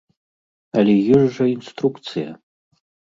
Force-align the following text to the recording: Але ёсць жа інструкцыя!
Але 0.79 0.95
ёсць 1.19 1.35
жа 1.35 1.45
інструкцыя! 1.53 2.29